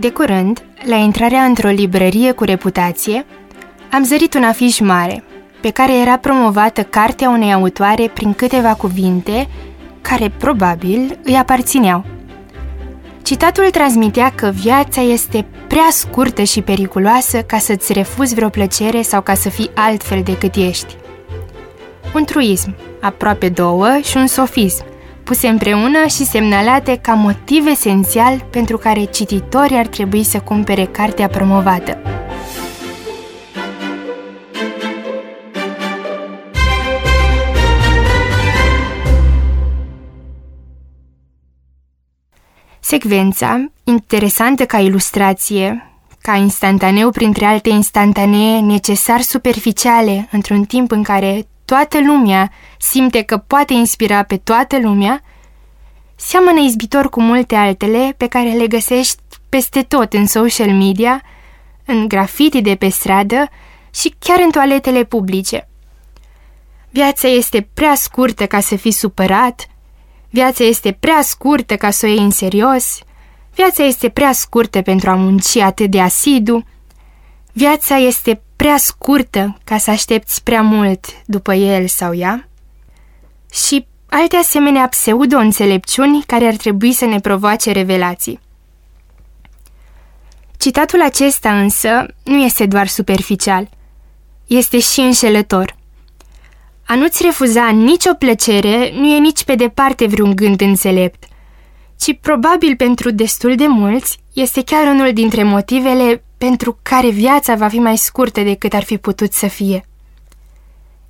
[0.00, 3.26] De curând, la intrarea într-o librărie cu reputație,
[3.90, 5.24] am zărit un afiș mare,
[5.60, 9.48] pe care era promovată cartea unei autoare prin câteva cuvinte
[10.00, 12.04] care, probabil, îi aparțineau.
[13.22, 19.20] Citatul transmitea că viața este prea scurtă și periculoasă ca să-ți refuzi vreo plăcere sau
[19.20, 20.96] ca să fii altfel decât ești.
[22.14, 24.84] Un truism, aproape două, și un sofism,
[25.28, 31.28] puse împreună și semnalate ca motiv esențial pentru care cititorii ar trebui să cumpere cartea
[31.28, 31.98] promovată.
[42.80, 51.46] Secvența, interesantă ca ilustrație, ca instantaneu printre alte instantanee necesar superficiale într-un timp în care
[51.68, 55.22] toată lumea simte că poate inspira pe toată lumea,
[56.16, 59.16] seamănă izbitor cu multe altele pe care le găsești
[59.48, 61.22] peste tot în social media,
[61.84, 63.48] în grafiti de pe stradă
[63.94, 65.68] și chiar în toaletele publice.
[66.90, 69.68] Viața este prea scurtă ca să fii supărat,
[70.30, 72.98] viața este prea scurtă ca să o iei în serios,
[73.54, 76.64] viața este prea scurtă pentru a munci atât de asidu,
[77.52, 82.48] viața este prea scurtă ca să aștepți prea mult după el sau ea
[83.52, 88.40] și alte asemenea pseudo-înțelepciuni care ar trebui să ne provoace revelații.
[90.56, 93.68] Citatul acesta însă nu este doar superficial,
[94.46, 95.76] este și înșelător.
[96.86, 101.24] A nu-ți refuza nicio plăcere nu e nici pe departe vreun gând înțelept,
[102.00, 107.68] ci probabil pentru destul de mulți este chiar unul dintre motivele pentru care viața va
[107.68, 109.84] fi mai scurtă decât ar fi putut să fie.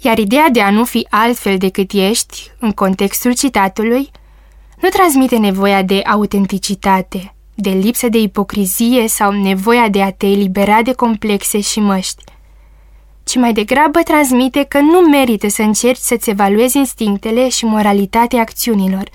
[0.00, 4.10] Iar ideea de a nu fi altfel decât ești, în contextul citatului,
[4.80, 10.82] nu transmite nevoia de autenticitate, de lipsă de ipocrizie sau nevoia de a te elibera
[10.82, 12.22] de complexe și măști,
[13.24, 19.08] ci mai degrabă transmite că nu merită să încerci să-ți evaluezi instinctele și moralitatea acțiunilor,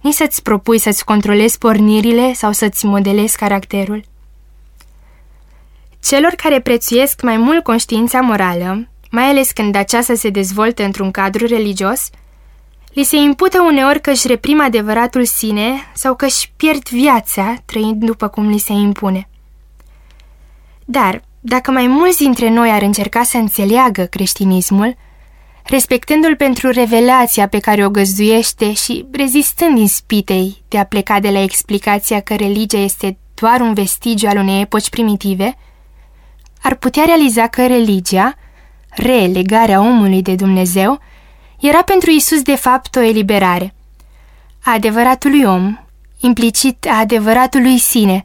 [0.00, 4.04] nici să-ți propui să-ți controlezi pornirile sau să-ți modelezi caracterul.
[6.02, 11.46] Celor care prețuiesc mai mult conștiința morală, mai ales când aceasta se dezvoltă într-un cadru
[11.46, 12.10] religios,
[12.92, 18.04] li se impută uneori că își reprimă adevăratul sine sau că își pierd viața trăind
[18.04, 19.28] după cum li se impune.
[20.84, 24.96] Dar, dacă mai mulți dintre noi ar încerca să înțeleagă creștinismul,
[25.64, 31.42] respectându-l pentru revelația pe care o găzduiește și rezistând ispitei de a pleca de la
[31.42, 35.56] explicația că religia este doar un vestigiu al unei epoci primitive,
[36.62, 38.34] ar putea realiza că religia,
[38.88, 41.00] relegarea omului de Dumnezeu,
[41.60, 43.74] era pentru Isus de fapt o eliberare.
[44.62, 45.78] A adevăratului om,
[46.20, 48.24] implicit a adevăratului sine,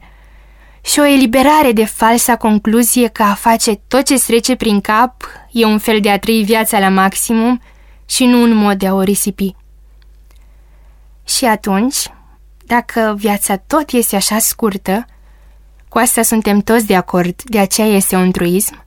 [0.84, 5.64] și o eliberare de falsa concluzie că a face tot ce trece prin cap e
[5.64, 7.60] un fel de a trăi viața la maximum
[8.06, 9.54] și nu un mod de a o risipi.
[11.24, 11.96] Și atunci,
[12.66, 15.06] dacă viața tot este așa scurtă,
[15.92, 18.84] cu asta suntem toți de acord, de aceea este un truism.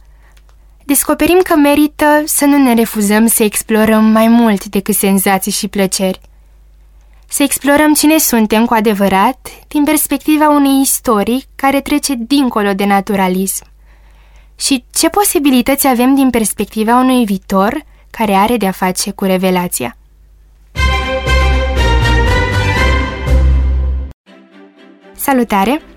[0.85, 6.19] Descoperim că merită să nu ne refuzăm să explorăm mai mult decât senzații și plăceri.
[7.27, 13.65] Să explorăm cine suntem cu adevărat din perspectiva unei istorii care trece dincolo de naturalism.
[14.59, 19.97] Și ce posibilități avem din perspectiva unui viitor care are de-a face cu revelația.
[25.15, 25.94] Salutare!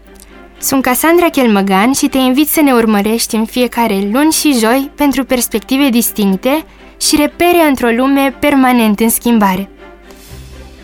[0.60, 5.24] Sunt Cassandra Chelmăgan și te invit să ne urmărești în fiecare luni și joi pentru
[5.24, 6.64] perspective distincte
[7.00, 9.70] și repere într-o lume permanent în schimbare.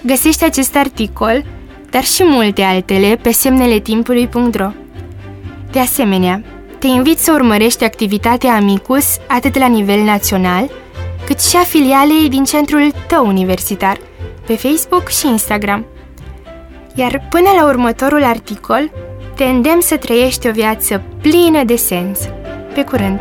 [0.01, 1.45] Găsești acest articol,
[1.91, 4.71] dar și multe altele pe semnele timpului.ro.
[5.71, 6.43] De asemenea,
[6.79, 10.71] te invit să urmărești activitatea Amicus atât la nivel național,
[11.27, 13.99] cât și a filialei din centrul tău universitar,
[14.47, 15.87] pe Facebook și Instagram.
[16.95, 18.91] Iar până la următorul articol,
[19.37, 22.19] te îndemn să trăiești o viață plină de sens.
[22.75, 23.21] Pe curând!